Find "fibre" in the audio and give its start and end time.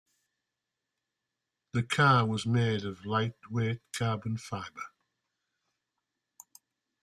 4.35-4.89